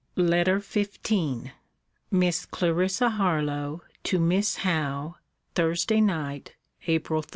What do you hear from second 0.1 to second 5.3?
LETTER XV MISS CLARISSA HARLOWE, TO MISS HOWE